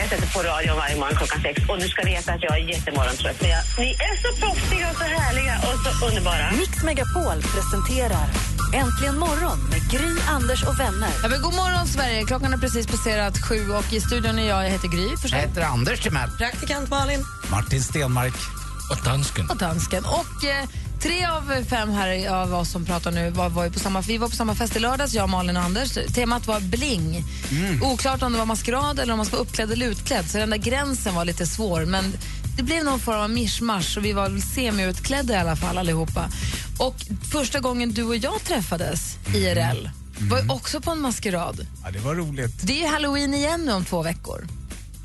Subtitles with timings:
[0.00, 2.64] Jag sätter på radio varje morgon klockan sex och du ska veta att jag är
[2.74, 3.40] jättemorgontrött.
[3.40, 6.50] Men jag, ni är så proffsiga och så härliga och så underbara.
[6.58, 8.26] Mix Megapol presenterar
[8.74, 11.10] Äntligen morgon med Gry, Anders och vänner.
[11.22, 12.24] Ja, men god morgon, Sverige.
[12.24, 15.08] Klockan är precis passerat sju och i studion är jag, jag heter Gry.
[15.10, 15.40] Jag Förstås.
[15.40, 16.30] heter Anders Timell.
[16.38, 17.24] Praktikant Malin.
[17.50, 18.34] Martin Stenmark.
[18.90, 19.50] Och dansken.
[19.50, 20.04] Och dansken.
[20.04, 20.68] Och eh,
[21.00, 24.28] tre av fem här av oss som pratar nu var, var på samma, vi var
[24.28, 25.98] på samma fest i lördags, jag, Malin och Anders.
[26.14, 27.24] Temat var bling.
[27.82, 30.30] Oklart om det var maskerad eller om man ska vara uppklädd eller utklädd.
[30.30, 31.84] Så den där gränsen var lite svår.
[31.84, 32.12] Men
[32.56, 36.28] det blev någon form av mischmasch och vi var semi-utklädda i alla fall allihopa.
[36.78, 36.96] Och
[37.32, 39.88] första gången du och jag träffades IRL
[40.18, 41.66] var ju också på en maskerad.
[41.84, 42.54] Ja, det var roligt.
[42.62, 44.46] Det är ju halloween igen nu om två veckor.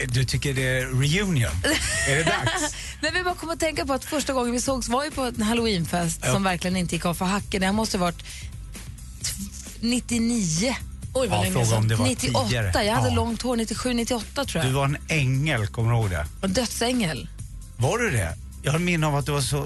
[0.08, 1.52] Du tycker det är reunion?
[2.08, 2.76] är det dags?
[3.06, 5.22] Nej, vi bara kom att tänka på att första gången vi sågs var ju på
[5.22, 7.60] en halloweenfest som verkligen inte gick av för hacken.
[7.60, 8.26] Det här måste ha varit t-
[9.82, 10.76] 99.
[11.14, 12.44] Oj, Ja, fråga om det var 98.
[12.44, 12.86] tidigare.
[12.86, 13.16] Jag hade Ja.
[13.16, 13.56] långt hår.
[13.56, 14.72] 97, 98 tror jag.
[14.72, 16.26] Du var en ängel, kommer du ihåg det?
[16.42, 17.30] En dödsängel.
[17.78, 18.38] Var du det?
[18.64, 19.66] Jag har minne av att du var så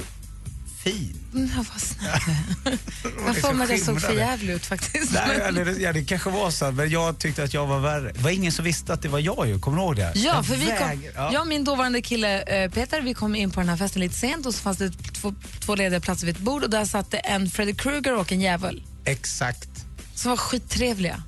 [0.92, 1.50] fin.
[1.56, 2.78] Jag var snäll.
[3.26, 5.14] Jag för mig att jag såg för jävlig ut faktiskt.
[5.14, 8.12] Nej, Men- eller, ja, det kanske var så, men jag tyckte att jag var värre.
[8.12, 10.12] Det var ingen som visste att det var jag ju, kommer du ihåg det?
[10.16, 11.30] Ja, Jag för vi kom, ja.
[11.34, 14.16] jag och min dåvarande kille eh, Peter, vi kom in på den här festen lite
[14.16, 17.12] sent och så fanns det två, två lediga platser vid ett bord och där satt
[17.12, 18.84] det en Freddy Krueger och en djävul.
[19.06, 19.70] Exakt.
[20.16, 21.23] som var skittrevliga.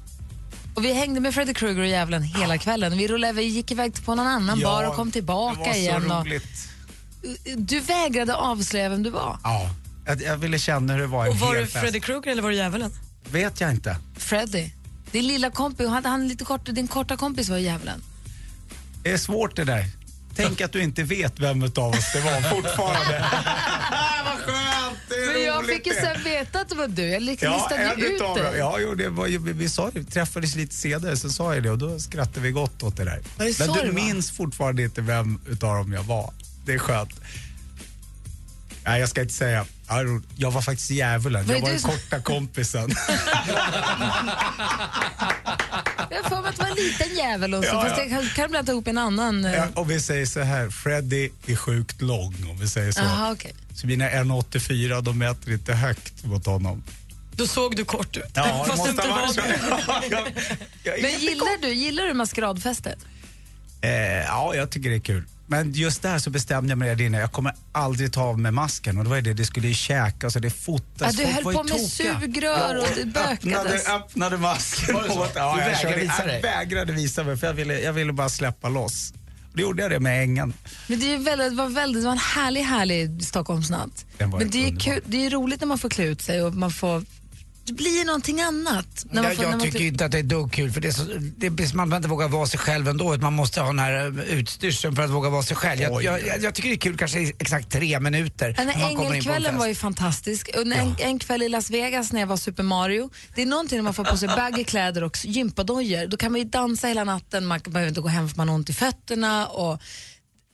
[0.76, 2.98] Och vi hängde med Freddy Krueger och djävulen hela kvällen.
[2.98, 6.12] Vi, rullade, vi gick iväg på någon annan Ja, bar och kom tillbaka igen.
[6.12, 6.70] Och, roligt.
[7.58, 9.38] Du vägrade avslöja vem du var.
[9.44, 9.70] Ja,
[10.06, 12.02] jag, jag ville känna hur det var en hel fest.
[12.04, 12.92] Krueger eller var du djävulen?
[13.32, 13.98] Vet jag inte.
[14.18, 14.70] Freddy.
[15.12, 18.02] Din lilla kompis, hade han lite kort, din korta kompis var djävulen.
[19.04, 19.86] Det är svårt det där.
[20.36, 23.20] Tänk att du inte vet vem av oss det var fortfarande.
[24.26, 24.98] Vad skönt!
[25.10, 26.02] Det är Men jag roligt fick ju det.
[26.02, 27.04] sen veta att det var du.
[27.08, 28.46] Jag liksom Ja, listade en ju ut utav dem.
[28.46, 28.58] dig.
[28.58, 31.64] Ja, jo, det var ju, vi, vi sa, det, träffades lite senare, så sa jag
[31.64, 33.22] det och då skrattade vi gott åt det där.
[33.38, 33.94] Var det så Men det du var?
[33.96, 36.34] minns fortfarande inte vem utav dem jag var.
[36.66, 37.12] Det är skönt.
[38.86, 39.66] Nej, jag ska inte säga.
[40.38, 41.48] Jag var faktiskt djävulen.
[41.48, 42.96] Var Jag var den som- korta kompisen.
[46.10, 47.70] Jag för mig att det var en liten djävul också.
[47.70, 48.04] Ja, Fast ja.
[48.04, 49.46] jag kan, kan blanda ihop en annan.
[49.46, 53.02] eh, Ja, om vi säger så här, Freddy är sjukt lång om vi säger så.
[53.02, 53.54] Aha, okej.
[53.76, 56.84] Så mina 1,84 de mäter inte högt mot honom.
[57.36, 58.24] Då såg du kort ut.
[58.34, 59.42] Ja, det Fast måste inte var så.
[61.02, 63.00] Men gillar du, gillar du maskeradfestet?
[63.82, 63.92] Eh,
[64.26, 65.24] ja, jag tycker det är kul.
[65.52, 68.52] Men just där så bestämde jag mig redan innan, jag kommer aldrig ta av mig
[68.52, 68.98] masken.
[68.98, 71.16] Och det var ju det, det skulle ju käkas och det fotas.
[71.20, 72.20] Ja, du höll på med tokiga.
[72.20, 73.88] sugrör och det bökades.
[73.88, 74.96] Öppnade, öppnade masken.
[74.96, 75.02] Och-
[75.36, 76.42] Ja, Du jag, vägrade körde, visa jag dig?
[76.42, 79.14] vägrade visa mig för jag ville, jag ville bara släppa loss.
[79.54, 80.54] Då gjorde jag det med ängen.
[80.88, 84.06] Men det, är väldigt, det, var väldigt, det var en härlig, härlig Stockholmsnatt.
[84.18, 86.72] Men det är, kul, det är roligt när man får klä ut sig och man
[86.72, 87.04] får...
[87.72, 89.06] Det blir någonting annat.
[89.12, 90.72] När man Jag, får, när jag man tycker klär- inte att det är dugg kul
[90.72, 91.04] för det är så,
[91.38, 93.18] det är, man inte vågar vara sig själv ändå.
[93.18, 95.82] Man måste ha den här eh, utstyrseln för att våga vara sig själv.
[95.82, 98.54] Jag, jag, jag, jag tycker det är kul kanske i exakt tre minuter.
[98.58, 100.50] Den när här man kommer in på en ängelkvällen var ju fantastisk.
[100.56, 103.10] Och en, en kväll i Las Vegas när jag var Super Mario.
[103.36, 106.08] Det är någonting när man får på sig baggy kläder och gympadojor.
[106.08, 108.56] Då kan man ju dansa hela natten, man behöver inte gå hem för man har
[108.56, 109.48] ont i fötterna.
[109.48, 109.82] Och,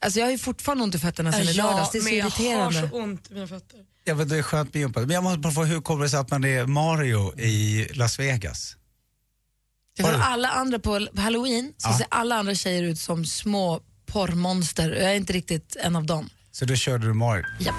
[0.02, 1.92] alltså jag har ju fortfarande ont i fötterna sen i lördags.
[1.92, 2.80] Det är så men jag irriterande.
[2.80, 3.80] har så ont i mina fötter.
[4.04, 5.00] Ja, men det är skönt med gympa.
[5.00, 8.20] Men jag måste bara få, hur kommer det sig att man är Mario i Las
[8.20, 8.76] Vegas?
[10.02, 11.98] För alla andra på halloween så Ja.
[11.98, 14.92] ser alla andra tjejer ut som små porrmonster.
[14.92, 16.30] Jag är inte riktigt en av dem.
[16.52, 17.44] Så då körde du Mario?
[17.60, 17.76] Japp.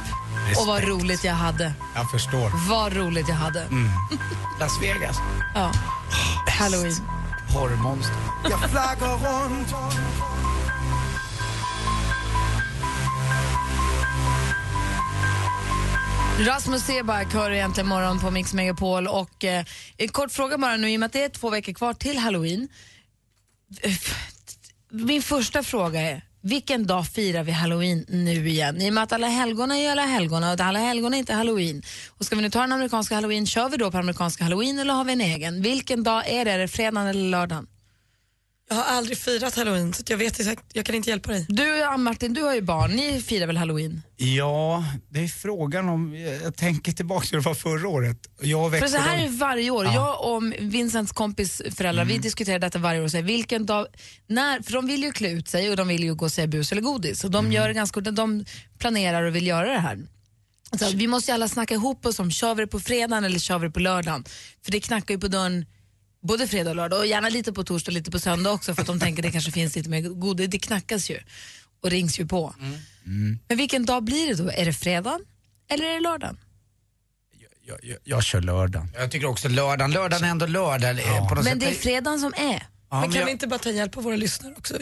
[0.60, 0.88] Och vad Respekt.
[1.02, 1.72] roligt jag hade.
[1.94, 2.68] Jag förstår.
[2.68, 3.66] Vad roligt jag hade.
[4.60, 5.16] Las Vegas.
[5.54, 5.72] Ja.
[6.48, 6.96] Halloween.
[7.52, 8.16] Porrmonster.
[16.46, 19.64] Rasmus Seback hör egentligen morgon på Mix Megapol och eh,
[19.96, 22.18] en kort fråga bara nu i och med att det är två veckor kvar till
[22.18, 22.68] halloween.
[23.80, 23.92] Eh,
[24.90, 28.82] min första fråga är, vilken dag firar vi halloween nu igen?
[28.82, 31.82] I och med att alla helgon är alla helgon och alla helgon är inte halloween.
[32.08, 34.94] Och ska vi nu ta den amerikanska halloween, kör vi då på amerikanska halloween eller
[34.94, 35.62] har vi en egen?
[35.62, 36.50] Vilken dag är det?
[36.50, 37.66] Är det fredagen eller lördagen?
[38.68, 41.46] Jag har aldrig firat halloween så jag vet exakt, jag kan inte hjälpa dig.
[41.48, 42.90] Du, Ann-Martin, du har ju barn.
[42.90, 44.02] Ni firar väl halloween?
[44.16, 48.16] Ja, det är frågan om, jag tänker tillbaka till det var förra året.
[48.40, 49.84] Jag För så här är det varje år.
[49.84, 49.94] Ja.
[49.94, 53.86] Jag och Vincents kompis föräldrar, vi diskuterar detta varje år och säger vilken dag,
[54.26, 56.46] när, för de vill ju klä ut sig och de vill ju gå och säga
[56.46, 57.24] bus eller godis.
[57.24, 58.44] Och de, gör det ganska, de
[58.78, 59.98] planerar och vill göra det här.
[60.78, 63.38] Så vi måste ju alla snacka ihop oss om, kör vi det på fredagen eller
[63.38, 64.24] kör vi det på lördagen?
[64.64, 65.66] För det knackar ju på dörren
[66.22, 68.80] både fredag och lördag och gärna lite på torsdag och lite på söndag också för
[68.82, 70.48] att de tänker det kanske finns lite mer godis.
[70.50, 71.18] Det knackas ju
[71.82, 72.54] och rings ju på.
[73.48, 74.50] Men vilken dag blir det då?
[74.50, 75.20] Är det fredagen
[75.70, 76.38] eller är det lördagen?
[77.66, 78.88] jag, jag, jag kör lördagen.
[78.94, 79.90] Jag tycker också lördagen.
[79.92, 80.96] Lördagen är ändå lördag.
[81.28, 81.60] På något Men sätt.
[81.60, 82.66] det är fredagen som är.
[82.90, 84.74] Ja, men kan jag- vi inte bara ta hjälp av våra lyssnare också?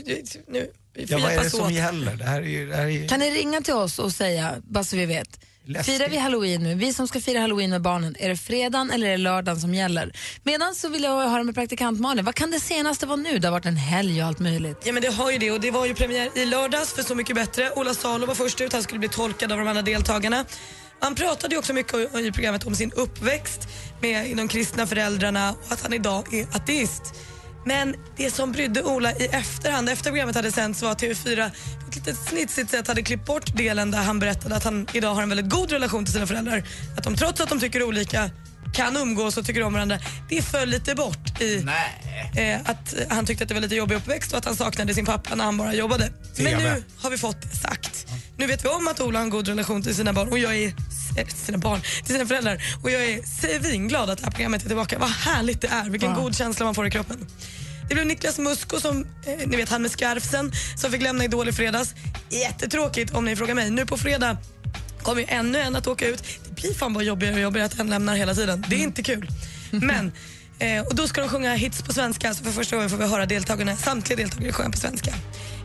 [0.49, 1.73] Nu, vi får Ja, vad är det som åt.
[1.73, 2.15] gäller?
[2.17, 2.67] Det här är ju...
[2.69, 3.09] Det här är ju...
[3.09, 5.41] Kan ni ringa till oss och säga, bara så vi vet.
[5.69, 5.97] Läskigt.
[5.97, 6.75] Firar vi halloween nu?
[6.75, 9.75] Vi som ska fira halloween med barnen, är det fredagen eller är det lördagen som
[9.75, 10.13] gäller?
[10.43, 13.39] Medan så vill jag höra med praktikant Malin, vad kan det senaste vara nu?
[13.39, 14.83] Det har varit en helg och allt möjligt.
[14.85, 17.15] Ja men det har ju det och det var ju premiär i lördags för Så
[17.15, 17.71] mycket bättre.
[17.77, 20.45] Ola Salo var först ut, han skulle bli tolkad av de andra deltagarna.
[21.01, 23.69] Han pratade ju också mycket i programmet om sin uppväxt
[24.01, 27.15] med de kristna föräldrarna och att han idag är ateist.
[27.67, 31.89] Men det som brydde Ola i efterhand, efter programmet hade sänts var att TV4 på
[31.89, 35.23] ett lite snitsigt sätt hade klippt bort delen där han berättade att han idag har
[35.23, 36.65] en väldigt god relation till sina föräldrar.
[36.97, 38.31] Att de trots att de tycker olika
[38.73, 39.99] kan umgås och tycker om varandra.
[40.29, 41.67] Det föll lite bort i
[42.37, 45.07] eh, att han tyckte att det var lite jobbig uppväxt och att han saknade sin
[45.07, 46.11] pappa när han bara jobbade.
[46.37, 48.07] Men nu har vi fått det sagt.
[48.37, 50.57] Nu vet vi om att Ola har en god relation till sina barn och jag
[50.57, 50.73] är
[51.17, 53.23] eh, sina barn, till sina föräldrar och jag är
[53.63, 54.99] svinglad att det här programmet är tillbaka.
[54.99, 57.27] Vad härligt det är, vilken god känsla man får i kroppen.
[57.89, 61.49] Det blev Niklas Musko, som, eh, ni vet han med skarfsen, som fick lämna Idol
[61.49, 61.95] i fredags.
[62.31, 63.71] Jättetråkigt om ni frågar mig.
[63.71, 64.37] Nu på fredag
[65.03, 66.23] kommer ju ännu en att åka ut.
[66.49, 68.65] Det blir fan bara jobbigare och jobbigare att en lämnar hela tiden.
[68.69, 69.29] Det är inte kul.
[69.71, 70.13] Men,
[70.59, 73.07] eh, och då ska de sjunga hits på svenska, så för första gången får vi
[73.07, 75.15] höra deltagarna, samtliga deltagare sjunga på svenska.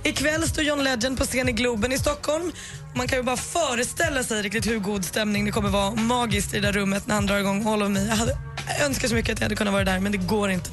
[0.04, 2.52] Ikväll står John Legend på scen i Globen i Stockholm.
[2.96, 6.60] Man kan ju bara föreställa sig riktigt hur god stämning det kommer vara magiskt i
[6.60, 8.00] det där rummet när han drar igång All of Me.
[8.00, 10.52] Jag hade jag önskar så mycket att jag hade kunnat vara där, men det går
[10.52, 10.70] inte.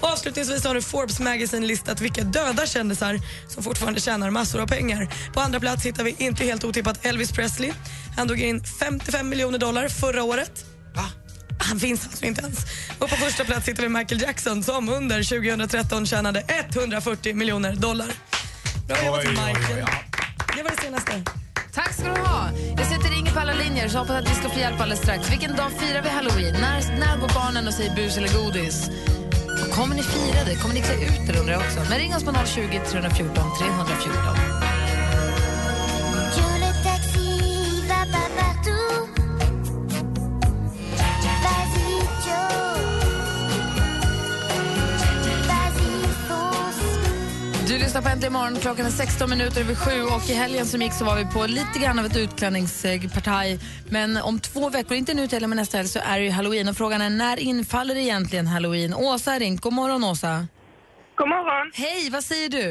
[0.00, 4.66] Och avslutningsvis har nu Forbes Magazine listat vilka döda kändisar som fortfarande tjänar massor av
[4.66, 5.08] pengar.
[5.34, 7.72] På andra plats hittar vi inte helt otippat Elvis Presley.
[8.16, 10.75] Han drog in 55 miljoner dollar förra året.
[11.58, 12.58] Han finns alltså inte ens.
[12.98, 18.08] Och på första plats hittar vi Michael Jackson som under 2013 tjänade 140 miljoner dollar.
[18.88, 19.86] Bra jobbat Michael.
[20.56, 21.22] Det var det senaste.
[21.72, 22.50] Tack ska du ha.
[22.76, 25.30] Jag sätter ringer på alla linjer så hoppas att vi ska få hjälp alldeles strax.
[25.30, 26.52] Vilken dag firar vi halloween?
[26.52, 28.90] När, när går barnen och säger bus eller godis?
[29.62, 30.54] Och kommer ni fira det?
[30.54, 31.80] Kommer ni klä ut er undrar jag också.
[31.90, 34.65] Men ring oss på 020 314 314.
[47.96, 48.56] Lyssnar på Äntligen morgon.
[48.66, 51.40] Klockan är 16 minuter över sju och i helgen som gick så var vi på
[51.58, 53.48] lite grann av ett utklädningspartaj.
[53.96, 56.68] Men om två veckor, inte nu till men nästa helg, så är det ju halloween.
[56.70, 58.92] Och frågan är när infaller egentligen halloween?
[58.94, 59.60] Åsa har ringt.
[59.60, 60.34] God morgon Åsa.
[61.20, 61.66] God morgon.
[61.84, 62.66] Hej, vad säger du?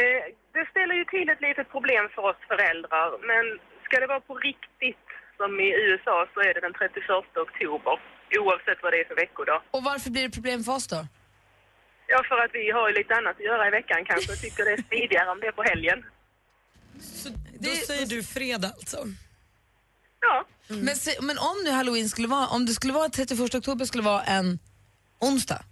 [0.00, 0.22] Eh,
[0.56, 3.44] det ställer ju till ett litet problem för oss föräldrar, men
[3.86, 5.06] ska det vara på riktigt
[5.38, 7.94] som i USA så är det den 31 oktober,
[8.42, 9.60] oavsett vad det är för veckodag.
[9.76, 11.00] Och varför blir det problem för oss då?
[12.10, 14.64] Ja, för att vi har ju lite annat att göra i veckan kanske och tycker
[14.64, 16.04] det är smidigare om det är på helgen.
[17.00, 17.28] Så
[17.58, 18.98] då säger du fredag alltså?
[20.20, 20.44] Ja.
[20.68, 24.02] Men, se, men om nu halloween skulle vara, om det skulle vara 31 oktober skulle
[24.04, 24.58] vara en
[25.20, 25.62] onsdag,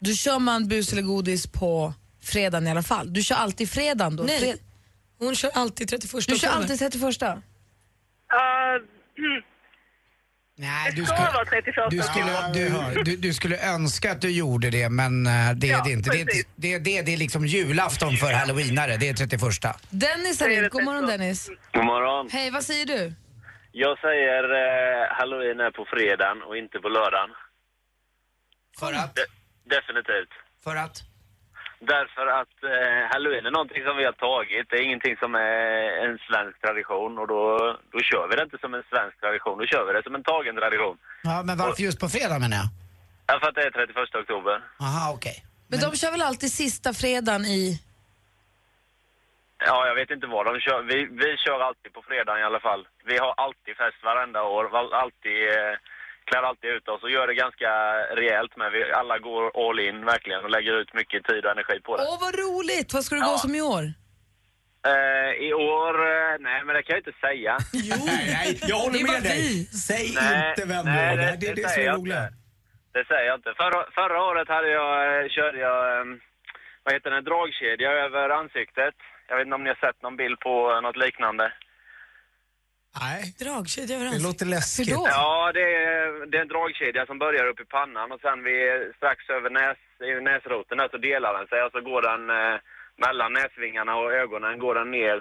[0.00, 3.12] då kör man bus eller godis på fredagen i alla fall.
[3.12, 4.22] Du kör alltid fredagen då?
[4.22, 4.40] Nej.
[4.40, 4.58] Fred-
[5.18, 6.54] Hon kör alltid 31 Du kör oktober.
[6.56, 7.02] alltid 31?
[7.22, 7.28] Uh,
[10.60, 14.20] Nej, du det ska skulle, vara 31 du, skulle, du, du, du skulle önska att
[14.20, 16.10] du gjorde det, men eh, det är Ja, det inte.
[16.10, 16.24] Det
[16.56, 19.40] det, det, det är liksom julafton för halloweenare, det är 31.
[19.90, 20.72] Dennis Det är ringt.
[20.72, 21.06] God det morgon.
[21.06, 21.50] Dennis.
[21.72, 22.28] God morgon.
[22.32, 23.12] Hej, vad säger du?
[23.72, 27.30] Jag säger eh, halloween är på fredagen och inte på lördagen.
[28.80, 29.14] För att?
[29.14, 29.26] De-
[29.76, 30.32] definitivt.
[30.64, 31.02] För att?
[31.80, 34.70] Därför att eh, halloween är någonting som vi har tagit.
[34.70, 37.42] Det är ingenting som är en svensk tradition och då,
[37.92, 39.58] då kör vi det inte som en svensk tradition.
[39.58, 40.96] Då kör vi det som en tagen tradition.
[41.22, 42.68] Ja, men varför just på fredag menar jag?
[43.26, 44.56] Ja, för att det är 31 oktober.
[44.86, 45.36] Aha, okej.
[45.68, 47.80] Men, de kör väl alltid sista fredagen i...
[49.68, 50.82] Ja, jag vet inte vad de kör.
[50.82, 52.82] Vi, vi kör alltid på fredagen i alla fall.
[53.04, 54.64] Vi har alltid fest varenda år.
[55.02, 55.74] Alltid, eh,
[56.28, 57.70] klär alltid ut oss och gör det ganska
[58.20, 58.72] rejält med.
[58.72, 62.02] Vi alla går all in verkligen och lägger ut mycket tid och energi på det.
[62.08, 62.94] Åh, vad roligt!
[62.94, 63.38] Vad ska du gå Ja.
[63.46, 63.84] som i år?
[64.92, 67.52] Eh, I år, eh, nej men det kan jag inte säga.
[67.90, 67.96] Jo,
[68.36, 69.38] nej, jag håller med dig.
[69.48, 69.64] vi.
[69.88, 71.30] Säg Nej, inte vem nej, det är.
[71.30, 72.14] det- Det är det det som säger är jag roligt.
[72.14, 72.32] inte.
[72.96, 73.52] det säger jag inte.
[73.62, 74.92] Förra, förra året hade jag,
[75.22, 76.04] eh, körde jag, eh,
[76.84, 78.94] vad heter det, dragkedja över ansiktet.
[79.28, 81.52] Jag vet inte om ni har sett någon bild på något liknande.
[83.00, 83.20] Nej.
[83.44, 84.28] Dragkedja över Det ansiktet.
[84.32, 84.88] låter läskigt.
[85.18, 88.66] Ja, det är, det är en dragkedja som börjar upp i pannan och sen vid,
[88.98, 89.78] strax över näs,
[90.30, 92.56] näsroten där så delar den sig och så går den eh,
[93.06, 95.18] mellan näsvingarna och ögonen går den ner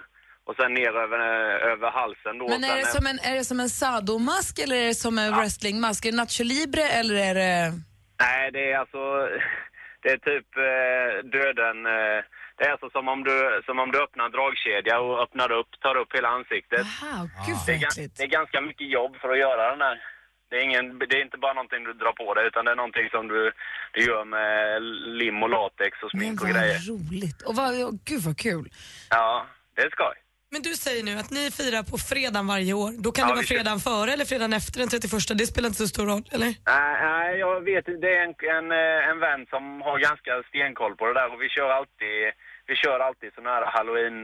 [0.47, 2.45] och sen ner över, eh, över halsen då.
[2.53, 5.31] Men är det som en, är det som en sadomask eller är det som en
[5.37, 6.05] wrestlingmask?
[6.05, 7.57] Är det Nacho Libre eller är det...
[8.25, 9.01] Nej, det är alltså,
[10.03, 11.77] det är typ eh, döden.
[11.85, 12.19] Eh,
[12.57, 15.71] det är alltså som om, du, som om du öppnar en dragkedja och öppnar upp,
[15.81, 16.85] tar upp hela ansiktet.
[17.03, 19.97] Aha, gud Det är, vad det är ganska mycket jobb för att göra den här.
[20.49, 22.75] Det är, ingen, det är inte bara någonting du drar på dig utan det är
[22.75, 23.51] någonting som du,
[23.93, 24.81] du gör med
[25.19, 26.79] lim och latex och Men smink och vad grejer.
[26.93, 27.41] roligt.
[27.41, 28.69] Och vad, oh, gud vad kul.
[29.09, 30.15] Ja, det är skoj.
[30.49, 32.91] Men du säger nu att ni firar på fredagen varje år.
[32.97, 35.37] Då kan Ja, det vara fredagen före eller fredagen efter den 31.
[35.37, 36.45] Det spelar inte så stor roll, eller?
[36.45, 37.85] Nej, nej, jag vet.
[37.85, 41.41] Det är en, en, eh, en vän som har ganska stenkoll på det där och
[41.41, 42.17] vi kör alltid,
[42.69, 44.17] vi kör alltid så nära halloween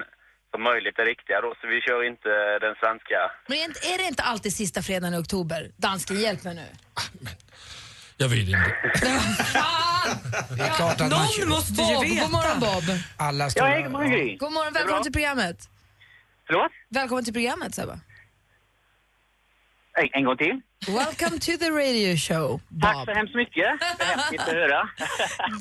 [0.51, 2.29] som möjligt det riktiga då, så vi kör inte
[2.65, 3.19] den svenska.
[3.47, 5.61] Men är, inte- är det inte alltid sista fredagen i oktober?
[5.77, 6.67] Dansken, hjälp mig nu.
[8.17, 8.57] Jag vet inte.
[10.57, 12.21] Det är klart att man Någon måste ju Bob, veta.
[12.21, 12.83] god morgon Bob.
[13.17, 13.65] alla stora...
[13.69, 14.37] Ja, hej, god morgon Gry.
[14.37, 15.69] God morgon, välkommen till programmet.
[16.47, 16.71] Förlåt?
[16.89, 17.93] Välkommen till programmet Sebba.
[19.99, 20.61] En, en gång till.
[20.87, 22.47] Welcome to the radio show,
[22.81, 23.05] Tack Bob.
[23.05, 23.67] så hemskt mycket.
[23.99, 24.89] Det är att höra.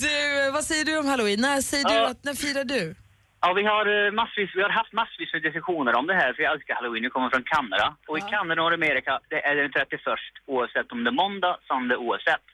[0.04, 1.40] Du, vad säger du om halloween?
[1.40, 2.08] När säger du Ja.
[2.10, 2.94] att, när firar du?
[3.40, 6.42] Ja, vi har, eh, massvis, vi har haft massvis med diskussioner om det här, för
[6.42, 7.02] jag älskar halloween.
[7.02, 7.86] Jag kommer från Kanada.
[8.08, 10.00] Och i Kanada och Amerika det är den 31
[10.46, 12.44] oavsett om det är måndag, söndag, oavsett.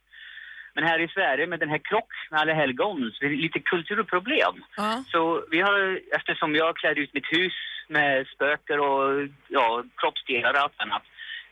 [0.78, 4.56] Men här i Sverige med den här krock med alla helgons, det är lite kulturproblem.
[4.76, 5.04] Ja.
[5.12, 7.52] Så vi har, eftersom jag klädde ut mitt hus
[7.88, 11.02] med spöker och ja, kroppsdelar och allt annat.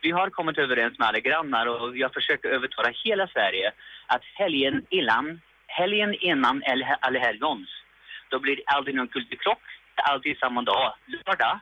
[0.00, 3.72] Vi har kommit överens med alla grannar och jag försöker övertala hela Sverige
[4.06, 7.68] att helgen innan, helgen innan All- allhelgons,
[8.28, 9.62] då blir det aldrig någon kulturkrock.
[9.94, 11.60] Det är alltid samma dag, lördag,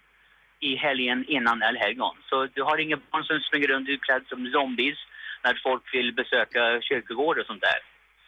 [0.61, 2.17] i helgen innan allhelgon.
[2.29, 4.99] Så du har inga barn som springer runt utklädda som zombies
[5.45, 7.79] när folk vill besöka kyrkogård och sånt där.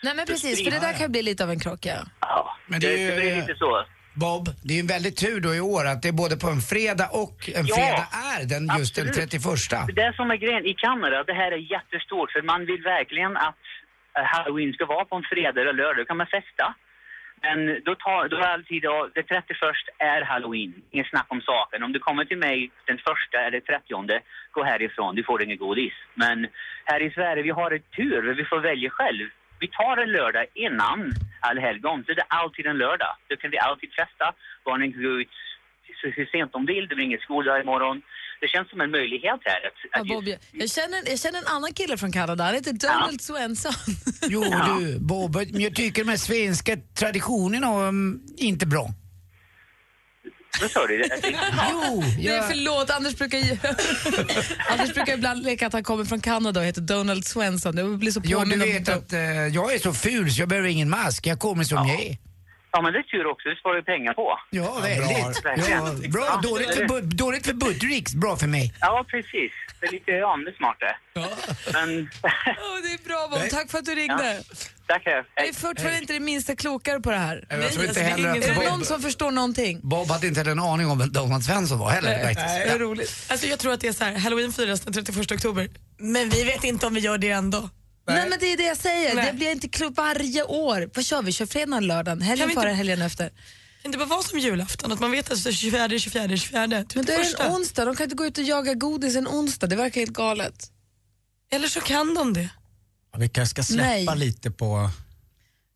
[0.03, 1.99] Nej men precis, för det där kan bli lite av en krock ja.
[2.21, 3.85] Ja, Men det är ju- det blir lite så.
[4.15, 6.49] Bob, det är ju en väldig tur då i år att det är både på
[6.57, 9.31] en fredag och en Ja, fredag är den just den absolut.
[9.31, 9.97] 31.
[9.97, 13.37] Det är som är grejen i Kanada, det här är jättestort för man vill verkligen
[13.37, 13.59] att
[14.19, 16.75] eh, halloween ska vara på en fredag eller lördag, då kan man festa.
[17.47, 19.57] Men då, tar, då är alltid då, det 31
[19.99, 21.83] är halloween, inget snack om saken.
[21.83, 24.21] Om du kommer till mig den första eller 30
[24.53, 25.93] gå härifrån, du får inget godis.
[26.15, 26.47] Men
[26.85, 29.29] här i Sverige, vi har ett tur, vi får välja själv.
[29.59, 33.17] Vi tar en lördag innan allhelgon, så det är alltid en lördag.
[33.29, 34.33] Då kan vi alltid festa,
[34.65, 35.37] barnen kan gå ut
[36.01, 38.03] så hur sent de vill, det blir ingen skoldag imorgon.
[38.41, 39.61] Det känns som en möjlighet här.
[39.67, 42.55] Att, ja att Bob, jag, jag, känner, jag känner en annan kille från Kanada, han
[42.55, 43.73] heter Donald Svensson.
[44.29, 44.45] Jo
[44.79, 48.91] du, Bob, men jag tycker de här svenska traditionerna är um, inte bra.
[50.61, 50.97] Vad sa du?
[51.23, 51.37] Det-
[51.73, 53.57] Jo, Nej jag, förlåt, Anders brukar, ju-
[54.71, 57.77] Anders brukar ibland leka att han kommer från Kanada och heter Donald Svensson.
[57.77, 60.69] Jag blir så jo, du vet att eh, jag är så ful så jag behöver
[60.69, 61.27] ingen mask.
[61.27, 62.17] Jag kommer som jag är.
[62.77, 63.49] Ja, men det är tur också.
[63.49, 64.39] Det sparar ju pengar på.
[64.51, 65.43] Ja, väldigt.
[65.69, 66.25] Ja, bra.
[66.27, 68.75] Ja, Dåligt det- för, dåligt för Budrix, bra för mig.
[68.81, 69.53] Ja, precis.
[69.81, 70.97] Det är lite, ja, är smart det.
[71.73, 71.89] Men,
[72.23, 74.43] Åh, det är bra Bob, tack för att du ringde.
[74.87, 75.25] tackar.
[75.35, 77.45] Jag är fortfarande inte det minsta klokare på det här.
[77.51, 79.81] Jag tror inte alltså, det är heller Är det någon som förstår någonting?
[79.83, 82.25] Bob hade inte en aning om vem Donald Svensson var heller.
[82.25, 82.49] faktiskt.
[82.49, 83.27] Det är roligt.
[83.29, 85.69] Alltså jag tror att det är så här, halloween firas den 31 oktober.
[85.99, 87.71] Men vi vet inte om vi gör det ändå.
[88.07, 88.29] Nej.
[88.31, 89.27] men det är det jag säger, Nej.
[89.27, 90.91] det blir inte klokt varje år.
[90.95, 91.33] Vad kör vi?
[91.33, 93.33] Kör fredagen, lördagen, helgen före, helgen efter.
[93.83, 94.93] Kan det bara vara som julafton?
[94.93, 97.41] Att man vet att det är 24, 24, 24, Men då är det 31.
[97.41, 100.13] en onsdag, de kan inte gå ut och jaga godis en onsdag, det verkar helt
[100.13, 100.71] galet.
[101.51, 102.49] Eller så kan de det.
[103.13, 104.19] Ja, vi kanske ska släppa Nej.
[104.19, 104.91] lite på,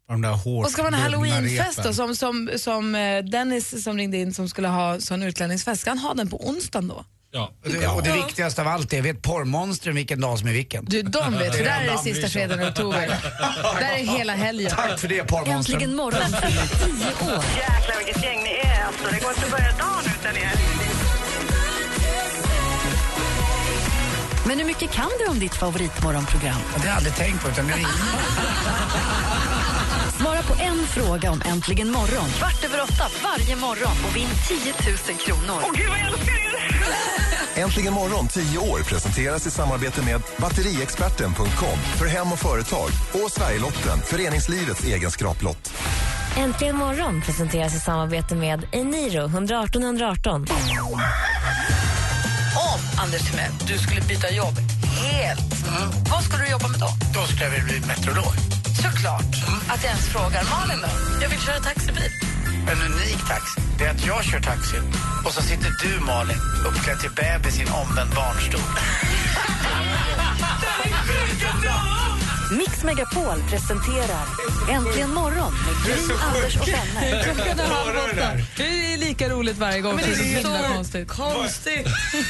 [0.08, 3.96] de där hårt Och ska man ha halloweenfest då, som, som, som eh, Dennis som
[3.96, 7.04] ringde in som skulle ha sån utlänningsfest, ska han ha den på onsdagen då?
[7.32, 7.52] Ja.
[7.64, 10.84] Och det, och det viktigaste av allt är, vet porrmonstren vilken dag som är vilken?
[10.84, 13.08] Du, de vet, för där är det sista fredagen i oktober.
[13.80, 14.70] där är hela helgen.
[14.76, 15.76] Tack för det porrmonstren.
[15.76, 17.44] Äntligen morgon tio år.
[17.56, 19.04] Jäklar vilket gäng ni är alltså.
[19.12, 20.52] Det går inte att börja dagen utan er.
[24.46, 26.60] Men hur mycket kan du om ditt favoritmorgonprogram?
[26.74, 27.78] Det har jag aldrig tänkt på utan det är
[30.20, 34.74] Svara på en fråga om Äntligen morgon kvart över åtta varje morgon och vinn 10
[35.08, 35.62] 000 kronor.
[35.64, 37.19] Åh gud vad jag älskar er!
[37.56, 43.98] Äntligen morgon 10 år presenteras i samarbete med batteriexperten.com för hem och företag och Sverigelotten,
[44.04, 45.72] föreningslivets egen skraplott.
[46.36, 50.34] Äntligen morgon presenteras i samarbete med Eniro 118 118.
[50.34, 50.46] Om,
[53.02, 54.54] Anders Timell, du skulle byta jobb
[54.98, 55.54] Helt.
[56.10, 56.90] Vad skulle du jobba med då?
[57.14, 58.34] Då skulle jag vilja bli meteorolog.
[58.82, 59.32] Såklart.
[59.72, 60.42] Att jag ens frågar.
[60.50, 60.90] Malin då?
[61.22, 62.12] Jag vill köra taxibil.
[62.70, 64.76] En unik taxi, det är att jag kör taxi
[65.24, 68.60] och så sitter du, Malin, uppklädd till bebis i en omvänd barnstol.
[72.50, 74.26] Mix Megapol presenterar
[74.70, 77.22] Äntligen morgon med Gry, Anders och vänner.
[77.22, 78.30] Klockan är halv åtta.
[78.56, 79.96] Det är lika roligt varje gång.
[79.96, 81.08] Men det är så konstigt.
[81.08, 81.86] Konstigt.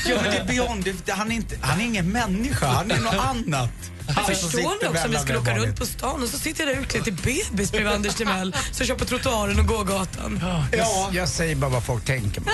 [0.06, 0.84] Ja, men det är beyond.
[1.04, 3.70] Det, han, är inte, han är ingen människa, han är något annat.
[4.08, 6.28] Han som Förstår ni sitter också om vi mellan skulle åka runt på stan och
[6.28, 9.66] så sitter jag där utklädd till bebis bredvid Anders Timell som kör på trottoaren och
[9.66, 10.40] gågatan.
[10.72, 12.42] Jag, jag säger bara vad folk tänker.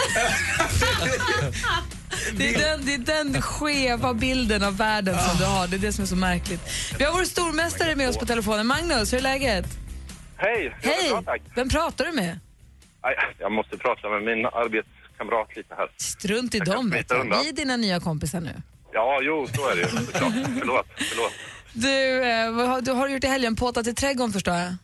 [2.37, 5.67] Det är, den, det är den skeva bilden av världen som du har.
[5.67, 6.61] Det är det som är så märkligt.
[6.99, 8.67] Vi har vår stormästare med oss på telefonen.
[8.67, 9.67] Magnus, hur är läget?
[10.37, 10.77] Hej!
[10.83, 11.11] Hej!
[11.11, 11.43] Bra, tack.
[11.55, 12.39] Vem pratar du med?
[13.39, 15.89] Jag måste prata med min arbetskamrat lite här.
[15.97, 16.91] Strunt i dem.
[16.91, 17.15] Vet du.
[17.15, 18.63] Vi är dina nya kompisar nu.
[18.93, 20.33] Ja, jo, så är det ju såklart.
[20.59, 21.33] Förlåt, förlåt.
[21.73, 23.57] Du, eh, vad har, du har gjort i helgen?
[23.57, 24.75] Påtat i trädgården förstår jag.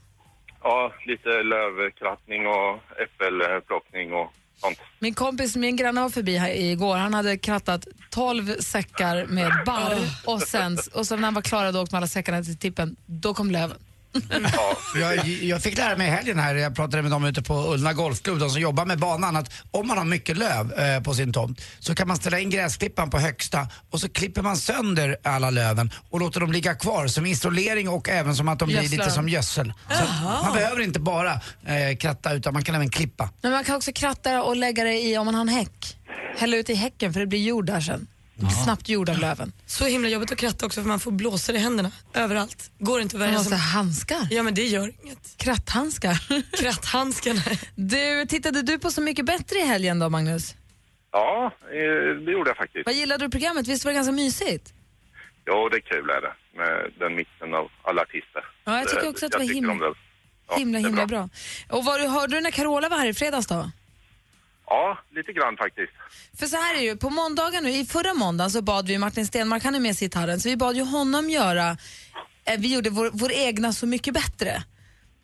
[0.63, 4.33] Ja, lite lövkrattning och äppelplockning och
[4.63, 4.79] sånt.
[4.99, 6.97] Min kompis, min granne var förbi här igår.
[6.97, 11.77] Han hade krattat 12 säckar med barr och sen, och sen när han var klar
[11.77, 13.79] och åkt med alla säckarna till tippen, då kom löven.
[14.95, 17.93] Jag, jag fick lära mig i helgen här, jag pratade med dem ute på Ullna
[17.93, 21.33] Golfklubb, de som jobbar med banan, att om man har mycket löv eh, på sin
[21.33, 25.51] tomt så kan man ställa in gräsklippan på högsta och så klipper man sönder alla
[25.51, 28.99] löven och låter dem ligga kvar som isolering och även som att de blir Gödslar
[28.99, 29.73] lite som gödsel.
[29.89, 30.05] Så
[30.45, 31.33] man behöver inte bara
[31.67, 33.31] eh, kratta utan man kan även klippa.
[33.43, 35.99] Men man kan också kratta och lägga det i om man har en häck.
[36.39, 38.07] Hälla ut i häcken för det blir jord där sen.
[38.51, 39.53] Snabbt jord av löven.
[39.67, 42.71] Så himla jobbigt att kratta också för man får blåsor i händerna överallt.
[42.79, 43.53] Går inte att värja sig.
[43.53, 44.29] ha handskar.
[44.31, 45.35] Ja men det gör inget.
[45.37, 46.43] Kratthandskar.
[46.63, 47.41] Kratthandskarna.
[47.75, 50.55] Du, tittade du på Så mycket bättre i helgen då, Magnus?
[51.13, 52.87] Ja, eh, det gjorde jag faktiskt.
[52.87, 53.67] Vad gillade du programmet?
[53.69, 54.73] Visst var det ganska mysigt?
[55.47, 56.33] Jo, det är kul är det.
[56.59, 58.43] Med den mixen av alla artister.
[58.65, 59.95] Ja, jag tycker också att det var himla- det.
[60.49, 61.29] Ja, himla, himla bra.
[61.71, 63.71] Och var, hörde du när Carola var här i fredags då?
[64.73, 65.93] Ja, lite grann faktiskt.
[66.39, 68.99] För så här är det ju, på måndagar nu, i förra måndagen så bad vi
[68.99, 71.77] Martin Stenmark, han är med sig gitarren, så vi bad ju honom göra,
[72.45, 74.63] eh, vi gjorde vår, vår egna Så mycket bättre.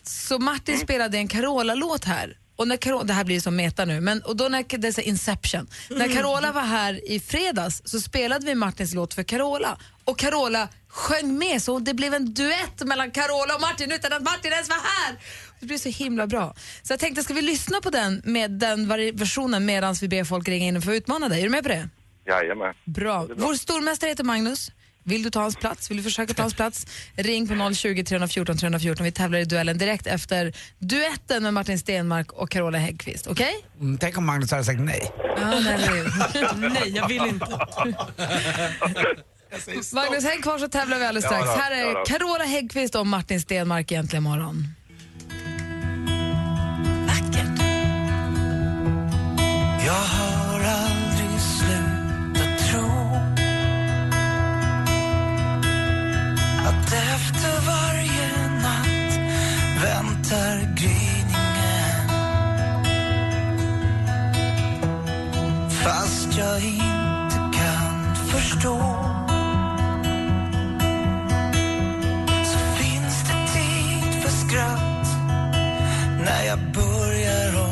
[0.02, 2.36] Så Martin spelade en Carola-låt här.
[2.58, 4.92] Och när Carola, det här blir som meta nu, men och då när det är
[4.92, 5.66] så Inception.
[5.90, 9.78] När Carola var här i fredags så spelade vi Martins låt för Carola.
[10.04, 14.22] Och Carola sjöng med så det blev en duett mellan Carola och Martin utan att
[14.22, 15.16] Martin ens var här.
[15.60, 16.54] Det blev så himla bra.
[16.82, 20.48] Så jag tänkte, ska vi lyssna på den med den versionen medan vi ber folk
[20.48, 21.40] ringa in och få utmana dig?
[21.40, 21.88] Är du med på det?
[22.26, 22.74] Jajamän.
[22.84, 23.26] Bra.
[23.36, 24.70] Vår stormästare heter Magnus.
[25.08, 25.90] Vill du ta hans plats?
[25.90, 26.86] Vill du försöka ta hans plats?
[27.16, 29.04] Ring på 020 314 314.
[29.04, 33.26] Vi tävlar i duellen direkt efter duetten med Martin Stenmark och Carola Häggkvist.
[33.26, 33.54] Okej?
[33.80, 35.10] Mm, tänk om Magnus hade sagt nej.
[35.36, 36.70] Ja, nej, nej.
[36.70, 37.46] Nej, jag vill inte.
[39.94, 41.46] Magnus, häng kvar så tävlar vi alldeles strax.
[41.46, 42.04] Ja då, Här är ja.
[42.06, 44.66] Carola Häggkvist och Martin Stenmark egentligen morgon.
[49.86, 50.27] Jag
[60.30, 62.08] väntar gryningen
[65.70, 68.78] fast jag inte kan förstå.
[72.44, 75.06] Så finns det tid för skratt
[76.24, 77.67] när jag börjar om.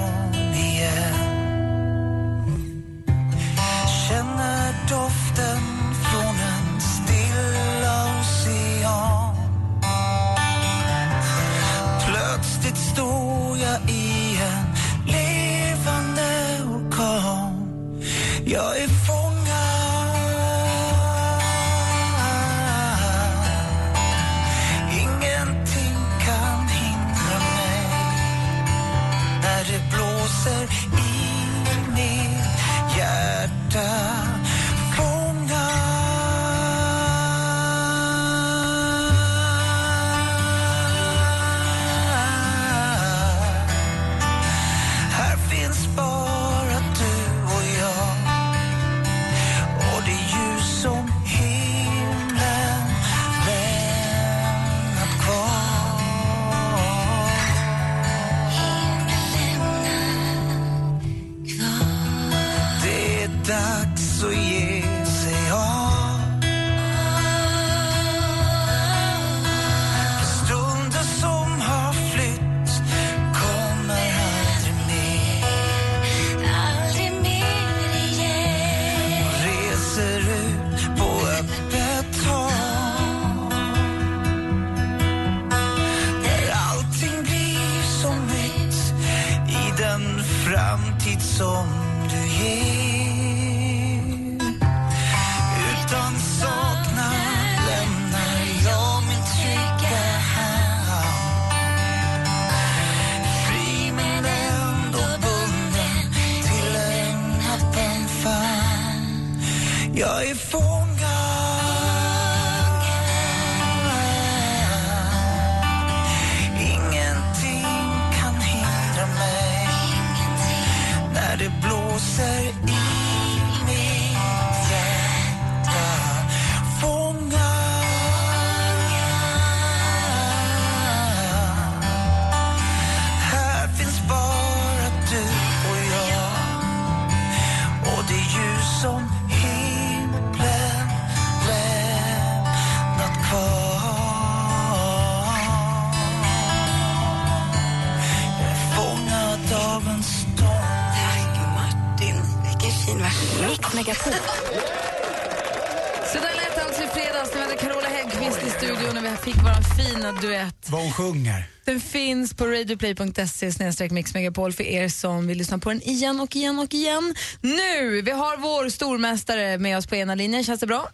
[160.96, 161.44] Sjunger.
[161.64, 166.58] Den finns på radioplay.se mixmegapol för er som vill lyssna på den igen och igen
[166.58, 167.14] och igen.
[167.40, 168.02] Nu!
[168.02, 170.44] Vi har vår stormästare med oss på ena linjen.
[170.44, 170.88] Känns det bra?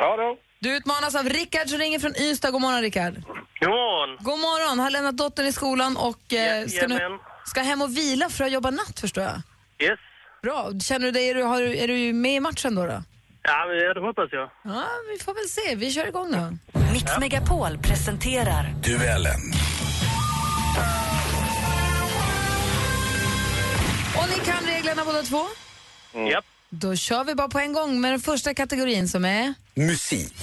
[0.00, 0.36] Ja då.
[0.60, 2.50] Du utmanas av Rickard som ringer från Ystad.
[2.50, 3.14] God morgon Rickard.
[3.60, 4.16] God morgon.
[4.20, 4.78] God morgon.
[4.78, 6.98] Har lämnat dottern i skolan och eh, ska, nu,
[7.44, 9.42] ska hem och vila för att jobba natt förstår jag.
[9.90, 9.98] Yes.
[10.42, 10.70] Bra.
[10.80, 12.86] Känner du dig, är du, har, du- är du med i matchen då?
[12.86, 13.02] då?
[13.46, 14.50] Ja, men det hoppas jag.
[14.64, 15.74] Ja, vi får väl se.
[15.74, 16.78] Vi kör igång då.
[16.92, 19.40] Mix Megapol presenterar Duellen.
[24.16, 25.42] Och ni kan reglerna båda två?
[26.30, 26.44] Japp.
[26.70, 29.54] Då kör vi bara på en gång med den första kategorin som är...
[29.74, 30.34] Musik.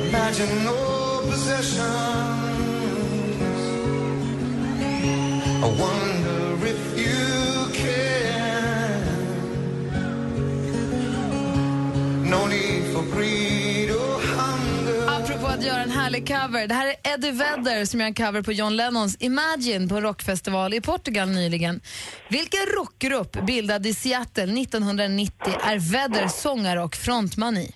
[0.00, 0.12] I
[16.10, 16.66] härlig cover.
[16.66, 20.02] Det här är Eddie Vedder som gör en cover på John Lennons Imagine på en
[20.02, 21.80] rockfestival i Portugal nyligen.
[22.28, 27.74] Vilken rockgrupp bildad i Seattle 1990 är Vedder sångare och frontman i?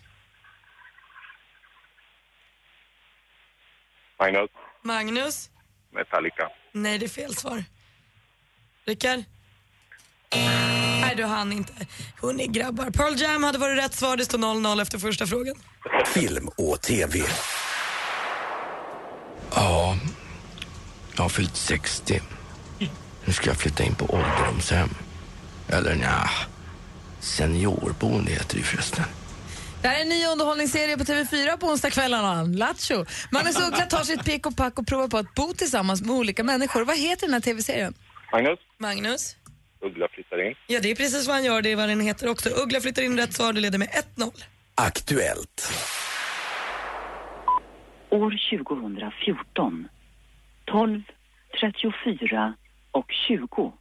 [4.20, 4.50] Magnus,
[4.84, 5.50] Magnus?
[5.92, 6.48] Metallica.
[6.72, 7.64] Nej, det är fel svar.
[8.86, 9.24] Rickard?
[11.00, 11.72] Nej, du hann inte.
[12.22, 14.16] Hörni grabbar, Pearl Jam hade varit rätt svar.
[14.16, 15.54] Det står 0-0 efter första frågan.
[16.06, 17.18] Film och TV.
[19.54, 19.98] Ja,
[21.16, 22.20] jag har fyllt 60.
[23.24, 24.88] Nu ska jag flytta in på ålderdomshem.
[25.68, 26.30] Eller nja,
[27.20, 29.04] seniorboende heter det förresten.
[29.82, 32.42] Det här är en ny underhållningsserie på TV4 på onsdagskvällarna.
[32.42, 33.04] Lattjo.
[33.30, 36.44] Magnus Uggla tar sitt pick och pack och provar på att bo tillsammans med olika
[36.44, 36.84] människor.
[36.84, 37.94] Vad heter den här TV-serien?
[38.32, 39.36] Magnus, Magnus?
[39.84, 40.54] Uggla flyttar in.
[40.66, 41.62] Ja, det är precis vad han gör.
[41.62, 42.48] Det är vad den heter också.
[42.48, 43.52] Uggla flyttar in rätt svar.
[43.52, 44.30] Det leder med 1-0.
[44.74, 45.72] Aktuellt.
[48.14, 48.30] År
[48.66, 49.88] 2014.
[50.64, 51.02] 12,
[51.60, 52.54] 34
[52.90, 53.72] och 20.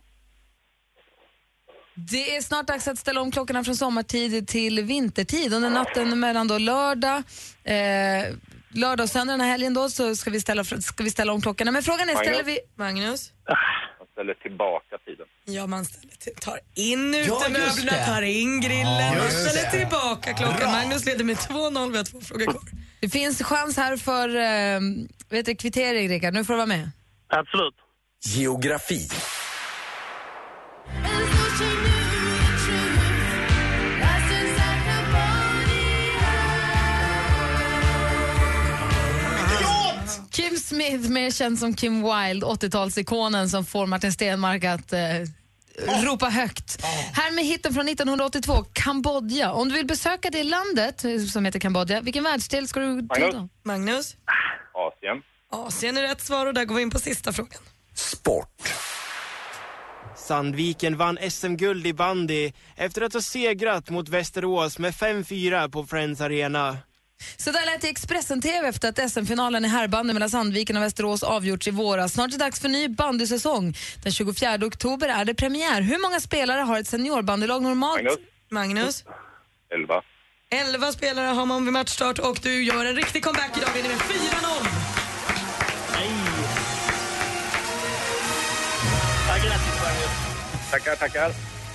[1.96, 5.54] Det är snart dags att ställa om klockorna från sommartid till vintertid.
[5.54, 7.18] Under natten mellan då lördag,
[7.64, 7.74] eh,
[8.70, 11.42] lördag och söndag den här helgen då, så ska vi, ställa, ska vi ställa om
[11.42, 11.72] klockorna.
[11.72, 12.28] Men frågan är, Magnus?
[12.28, 12.60] ställer vi...
[12.76, 13.32] Magnus?
[14.00, 15.26] Jag ställer tillbaka tiden.
[15.46, 18.06] Ja, man ställer till, tar in Ja, utemöblerna, det.
[18.06, 19.80] tar in grillen, Ja, man ställer det.
[19.80, 20.58] tillbaka klockan.
[20.60, 20.72] Bra.
[20.72, 21.92] Magnus leder med 2-0.
[21.92, 22.62] Vi har två frågor kvar.
[23.04, 24.80] Det finns chans här för eh,
[25.30, 26.34] vet du, kvittering, Rickard.
[26.34, 26.92] Nu får du vara med.
[27.28, 27.74] Absolut.
[28.26, 29.00] Geografi.
[40.32, 45.00] Kim Smith, mer känd som Kim Wilde, 80-talsikonen som får Martin Stenmark att eh,
[46.06, 46.86] ropa högt.
[47.14, 49.52] Här med hitten från 1982, Kambodja.
[49.52, 53.08] Om du vill besöka det landet eh, som heter Kambodja, vilken världsdel ska du till
[53.08, 53.34] Magnus?
[53.34, 53.50] då?
[53.64, 54.16] Magnus?
[54.74, 55.22] Asien.
[55.52, 57.62] Asien är rätt svar och där går vi in på sista frågan.
[60.16, 66.22] Sandviken vann SM-guld i bandy efter att ha segrat mot Västerås med 5-4 på Friends
[66.22, 66.78] Arena.
[67.38, 71.24] Så där lät det i Expressen-TV efter att SM-finalen i herrbandy mellan Sandviken och Västerås
[71.24, 72.14] avgjorts i våras.
[72.14, 73.74] Snart är det dags för ny bandysäsong.
[74.04, 75.82] Den 24 oktober är det premiär.
[75.82, 78.04] Hur många spelare har ett seniorbandylag normalt?
[78.04, 78.20] Magnus?
[78.52, 79.04] Magnus?
[79.74, 80.02] Elva.
[80.54, 83.70] 11 spelare har man vid matchstart och du gör en riktig comeback idag.
[83.74, 84.94] Vinner med 4-0.
[89.28, 90.72] Ja, grattis Magnus.
[90.72, 91.32] Tackar, tackar.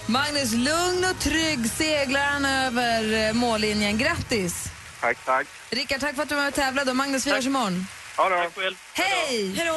[0.06, 3.98] Magnus, lugn och trygg seglar han över eh, mållinjen.
[3.98, 4.67] Grattis!
[5.00, 5.46] Tack, tack.
[5.70, 6.90] Rickard, tack för att du var med och tävlade.
[6.90, 7.86] Och Magnus, vi hörs imorgon.
[8.16, 8.50] Ha det bra.
[8.62, 8.74] själv.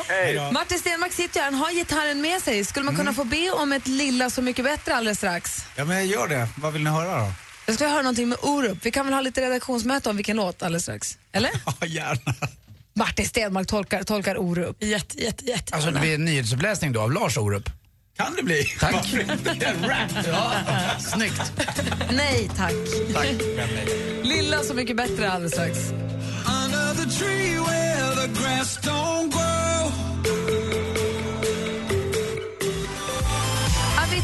[0.07, 0.51] Hej!
[0.51, 2.65] Martin Stenmark sitter ju här, han har gitarren med sig.
[2.65, 5.65] Skulle man kunna få be om ett lilla Så mycket bättre alldeles strax?
[5.75, 6.47] Ja, men gör det.
[6.57, 7.31] Vad vill ni höra då?
[7.65, 8.77] Jag ska höra någonting med Orup.
[8.81, 11.17] Vi kan väl ha lite redaktionsmöte om vilken låt alldeles strax?
[11.31, 11.51] Eller?
[11.79, 12.33] Ja, gärna.
[12.93, 14.83] Martin Stenmark tolkar, tolkar Orup.
[14.83, 15.75] Jätte, jätte, jätte.
[15.75, 17.69] Alltså det blir en nyhetsuppläsning då av Lars Orup.
[18.21, 18.63] Kan det bli?
[18.79, 18.93] Tack.
[19.83, 20.25] Rap.
[20.27, 20.51] Ja,
[20.99, 21.51] snyggt.
[22.11, 22.73] Nej tack.
[23.13, 23.27] Tack.
[24.23, 25.77] Lilla Så mycket bättre alldeles strax.
[26.63, 30.00] Under the tree where the grass don't grow.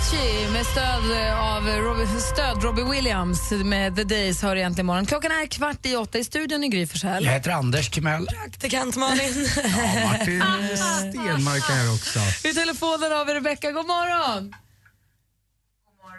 [0.07, 5.05] Avicii med stöd av Robbie, stöd Robbie Williams med The Days hör egentligen imorgon.
[5.05, 7.25] Klockan är kvart i åtta i studion i Gry Forssell.
[7.25, 8.27] Jag heter Anders Timell.
[8.27, 9.47] Praktikant Malin.
[9.63, 10.41] Ja, Martin
[10.77, 12.47] Stenmark är här också.
[12.47, 13.71] I telefonen har vi Rebecka.
[13.71, 14.53] God morgon!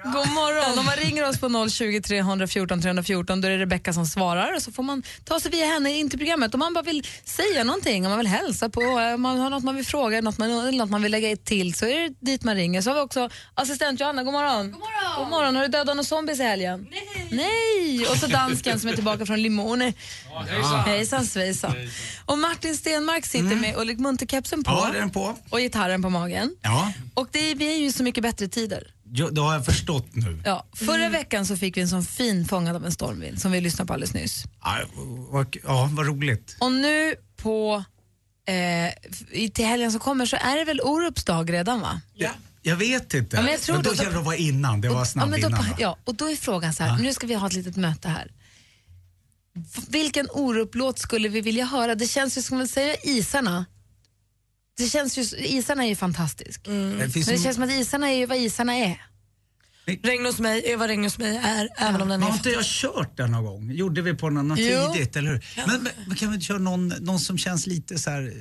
[0.05, 0.79] God morgon.
[0.79, 4.63] Om man ringer oss på 020 314 314 då är det Rebecka som svarar och
[4.63, 6.55] så får man ta sig via henne in till programmet.
[6.55, 9.65] Om man bara vill säga någonting, om man vill hälsa på, om man har något
[9.65, 12.45] man vill fråga, något man, eller något man vill lägga till så är det dit
[12.45, 12.83] man ringer.
[12.83, 14.71] Så har vi också assistent Johanna, god morgon.
[14.71, 15.19] God morgon.
[15.19, 15.57] God morgon.
[15.57, 16.87] Har du dödat några zombies i helgen?
[16.91, 17.27] Nej.
[17.31, 18.07] Nej.
[18.07, 19.93] Och så dansken som är tillbaka från Limone.
[20.49, 20.81] hejsan.
[20.81, 21.75] Hejsan svejsan.
[22.25, 24.71] Och Martin Stenmark sitter med Ulrik Munterkepsen på.
[24.71, 25.39] Ja, den på.
[25.51, 26.57] Och gitarren på magen.
[26.63, 28.87] Ja, Och det är, vi är ju så mycket bättre tider.
[29.13, 30.43] Jo, det har jag förstått nu.
[30.45, 33.61] Ja, förra veckan så fick vi en sån fin Fångad av en stormvind som vi
[33.61, 34.45] lyssnade på alldeles nyss.
[34.63, 34.79] Ja,
[35.31, 36.57] vad, ja, vad roligt.
[36.61, 37.85] Och nu på
[38.49, 38.89] eh,
[39.43, 42.01] i- till helgen som kommer så är det väl Orups dag redan va?
[42.15, 42.31] Ja.
[42.63, 43.37] Jag vet inte.
[43.37, 44.81] Ja, men jag tror då då- jävlar det var innan.
[44.81, 45.61] Det var Ja, snabbt men då, innan.
[45.69, 45.77] va?
[45.79, 48.33] ja, och då är frågan så här, nu ska vi ha ett litet möte här.
[49.89, 51.95] Vilken Orup-låt skulle vi vilja höra?
[51.95, 53.67] Det känns ju som att säga isarna.
[54.79, 56.65] Det känns ju, isarna är ju fantastisk.
[56.65, 59.03] Det Men det känns som att isarna är ju vad isarna är.
[60.03, 62.35] Regn hos mig är vad regn hos mig är, även om den Har är...
[62.35, 63.71] inte jag kört den någon gång?
[63.73, 64.93] Gjorde vi på någon, Jo.
[64.95, 65.45] tidigt, eller hur?
[65.67, 68.23] Men, men, men kan vi inte köra någon, någon som känns lite så här...
[68.23, 68.33] eh,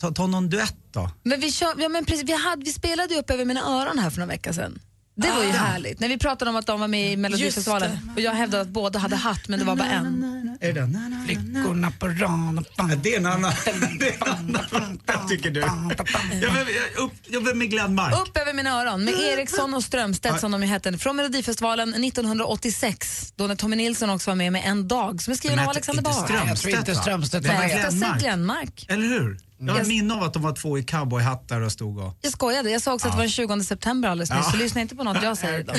[0.00, 1.10] Ta, ta någon duett då.
[1.22, 3.98] Men vi, kör, ja, men precis, vi, hade, vi spelade ju upp över mina öron
[3.98, 4.80] här för några veckor sedan.
[5.14, 5.52] Det var ju Ah.
[5.52, 6.00] härligt.
[6.00, 8.98] När vi pratade om att de var med i Melodifestivalen och jag hävdade att båda
[8.98, 10.58] hade hatt men det var bara en.
[10.60, 10.92] Är det den?
[10.92, 12.64] Na, na, na, Flickorna på raden.
[13.02, 13.52] Det är en annan.
[14.00, 15.00] Det är en annan.
[15.06, 15.60] Vad tycker du?
[15.60, 18.14] Jag vill, jag, upp, jag vill med Glenmark.
[18.28, 23.32] Upp över mina öron med Eriksson och Strömstedt som de ju hette från Melodifestivalen 1986
[23.36, 26.02] då när Tommy Nilsson också var med med En dag som är skriven av Alexander.
[26.12, 26.94] Strömstedt, Jag tror inte?
[26.94, 28.18] Strömstedt Det var med.
[28.20, 28.86] Glenmark.
[28.88, 29.38] Eller hur?
[29.66, 32.18] Jag har minne av att de var två i cowboyhattar och stod och...
[32.20, 34.80] Jag skojade, jag sa också att det var den 20 september alldeles nyss så lyssna
[34.80, 35.76] inte på något jag säger idag.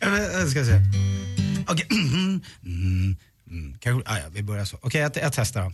[0.00, 0.80] Jag, ska se.
[1.68, 1.86] Okej.
[1.90, 3.16] Mm, mm,
[3.50, 3.78] mm.
[3.80, 4.78] Kanske- ah, ja, vi börjar så.
[4.82, 5.72] Okej, jag, jag testar då.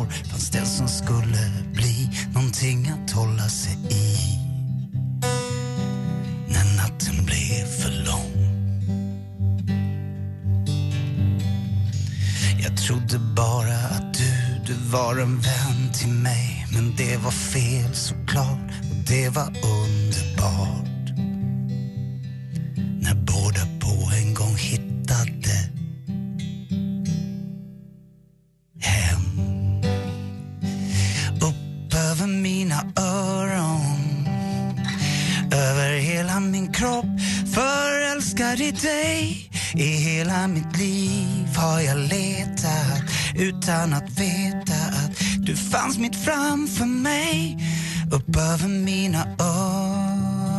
[0.00, 4.16] År fanns den som skulle bli någonting att hålla sig i.
[6.48, 8.30] När natten blev för lång.
[12.62, 16.66] Jag trodde bara att du, du var en vän till mig.
[16.72, 19.79] Men det var fel såklart och det var upp
[43.70, 47.58] utan att veta att du fanns mitt framför mig.
[48.12, 49.26] Upp över mina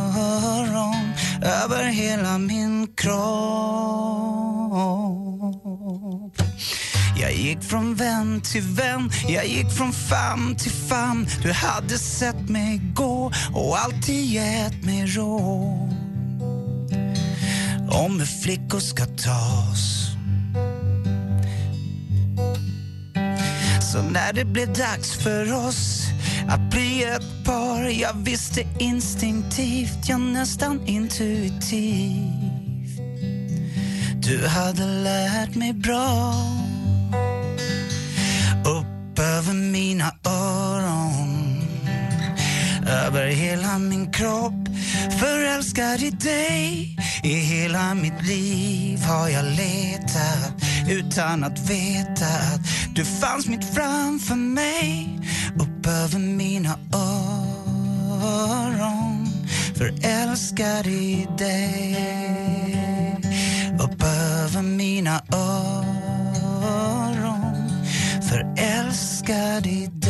[0.00, 3.22] öron, över hela min kropp.
[7.20, 11.28] Jag gick från vän till vän, jag gick från famn till famn.
[11.42, 15.96] Du hade sett mig gå och alltid gett mig råd
[17.90, 20.01] om hur flickor ska tas.
[23.92, 26.06] Så när det blev dags för oss
[26.48, 32.22] att bli ett par Jag visste instinktivt, ja nästan intuitivt.
[34.22, 36.34] Du hade lärt mig bra
[38.64, 41.62] Upp över mina öron
[42.86, 44.61] Över hela min kropp.
[45.10, 50.52] Förälskad i dig I hela mitt liv har jag letat
[50.88, 52.60] utan att veta att
[52.94, 55.20] du fanns mitt framför mig
[55.58, 59.28] upp över mina öron.
[59.74, 61.96] Förälskad i dig
[63.80, 65.92] upp över mina öron.
[68.28, 70.01] Förälskad i dig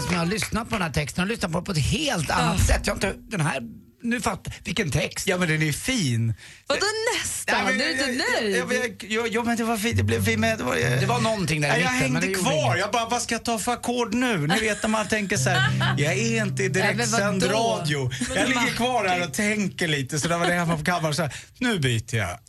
[0.00, 1.78] gången som jag har lyssnat på den här texten och lyssnat på den på ett
[1.78, 2.80] helt annat sätt.
[2.86, 3.60] Jag har inte, den här,
[4.02, 5.26] nu fattar vilken text.
[5.26, 6.34] Ja men den är fin.
[6.66, 6.80] Vadå
[7.16, 7.64] nästan?
[7.64, 8.56] Nej, men- du är inte jag- nöjd?
[8.56, 11.06] jag- jag- jag- Jo men det var fint, det blev fint men det var, Det
[11.06, 12.76] var någonting där i jag mitten, men hängde gjorde kvar.
[12.76, 14.46] Jag bara, vad ska jag ta för ackord nu?
[14.46, 18.10] Ni vet när man tänker så här, jag är inte i direktsänd radio.
[18.34, 21.22] Jag ligger kvar här och tänker lite så där var det hemma på kammaren så
[21.22, 22.38] här, nu byter jag.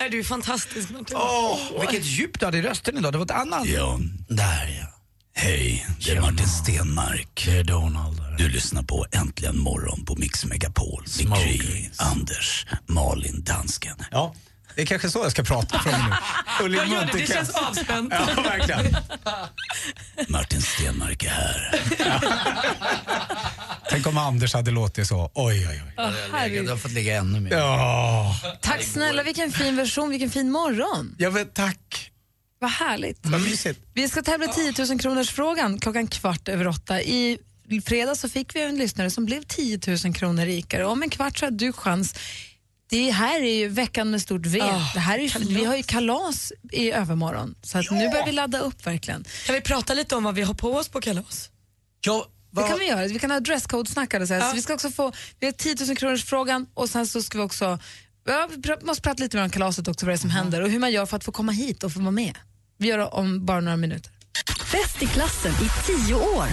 [0.00, 1.16] Nej, du är fantastisk Martin.
[1.16, 3.12] Åh, vilket djup du hade i rösten idag.
[3.12, 3.66] Det var ett annat.
[3.66, 4.94] Ja, där ja.
[5.40, 7.42] Hej, det är Martin Stenmark.
[7.46, 8.22] Det är Donald.
[8.38, 11.04] Du lyssnar på Äntligen morgon på Mix Megapol.
[11.28, 13.96] Med Anders, Malin, dansken.
[14.10, 14.34] Ja,
[14.74, 16.14] det är kanske så jag ska prata från nu.
[16.76, 18.12] Jag gör det, det känns avspänt.
[18.36, 18.96] Ja, verkligen.
[20.28, 21.80] Martin Stenmark är här.
[23.90, 25.30] Tänk om Anders hade låtit så.
[25.34, 25.92] Oj, oj, oj.
[26.32, 26.64] Herregud.
[26.64, 27.52] Du har fått ligga ännu mer.
[27.56, 31.14] Ja, Tack snälla, vilken fin version, vilken fin morgon.
[31.18, 32.10] jag vet, tack.
[32.58, 33.18] Vad härligt.
[33.22, 33.80] Vad mysigt.
[33.94, 37.02] Vi ska tävla 10 000 kronors frågan klockan kvart över åtta.
[37.02, 37.38] I
[37.84, 40.86] fredags så fick vi en lyssnare som blev 10 000 kronor rikare.
[40.86, 42.14] Om en kvart så har du chans.
[42.90, 44.60] Det här är ju veckan med stort V.
[44.62, 47.54] Ah, det här är ju, vi har ju kalas i övermorgon.
[47.62, 49.24] Så att nu börjar vi ladda upp verkligen.
[49.46, 51.50] Kan vi prata lite om vad vi har på oss på kalas?
[52.00, 53.06] Ja, Det kan vi göra.
[53.06, 53.40] Vi kan ha
[54.34, 54.50] här.
[54.50, 57.38] så vi ska också få, vi har 10 000 kronors frågan och sen så ska
[57.38, 57.78] vi också,
[58.28, 60.60] ja, vi pr- måste prata lite mer om kalaset också, vad det är som händer
[60.62, 62.34] och hur man gör för att få komma hit och få vara med.
[62.78, 64.12] Vi gör det om bara några minuter.
[64.72, 66.46] Bäst i klassen i tio år.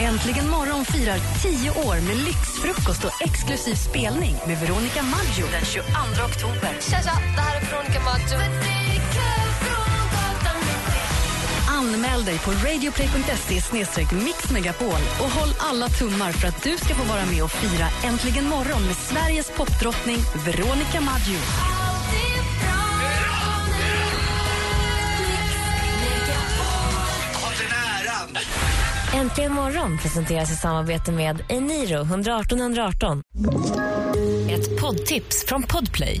[0.00, 5.88] Äntligen morgon firar tio år med lyxfrukost och exklusiv spelning med Veronica Maggio den 22
[6.28, 6.76] oktober.
[6.80, 8.38] Tja, tja, det här är Veronica Maggio.
[11.80, 17.26] Anmäl dig på radioplay.se mixmegapol och håll alla tummar för att du ska få vara
[17.26, 20.16] med och fira Äntligen morgon med Sveriges popdrottning
[20.46, 21.38] Veronica Maggio.
[29.14, 33.22] Äntligen morgon presenteras i samarbete med Eniro 118 118.
[34.50, 36.20] Ett poddtips från Podplay.